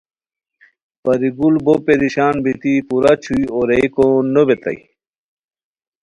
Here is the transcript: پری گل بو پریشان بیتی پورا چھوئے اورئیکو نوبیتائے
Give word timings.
پری 1.03 1.29
گل 1.39 1.55
بو 1.65 1.73
پریشان 1.85 2.35
بیتی 2.43 2.73
پورا 2.87 3.13
چھوئے 3.23 3.43
اورئیکو 3.53 4.05
نوبیتائے 4.33 4.79